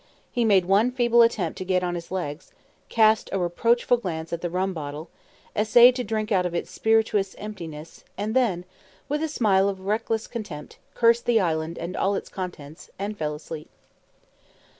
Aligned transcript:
He 0.31 0.43
made 0.43 0.65
one 0.65 0.89
feeble 0.89 1.21
attempt 1.21 1.59
to 1.59 1.63
get 1.63 1.83
upon 1.83 1.93
his 1.93 2.09
legs, 2.09 2.51
cast 2.89 3.29
a 3.31 3.37
reproachful 3.37 3.97
glance 3.97 4.33
at 4.33 4.41
the 4.41 4.49
rum 4.49 4.73
bottle, 4.73 5.11
essayed 5.55 5.95
to 5.95 6.03
drink 6.03 6.31
out 6.31 6.43
of 6.43 6.55
its 6.55 6.71
spirituous 6.71 7.35
emptiness, 7.37 8.03
and 8.17 8.35
then, 8.35 8.65
with 9.07 9.21
a 9.21 9.27
smile 9.27 9.69
of 9.69 9.81
reckless 9.85 10.25
contentment, 10.25 10.79
cursed 10.95 11.27
the 11.27 11.39
island 11.39 11.77
and 11.77 11.95
all 11.95 12.15
its 12.15 12.29
contents, 12.29 12.89
and 12.97 13.15
fell 13.15 13.35
asleep. 13.35 13.69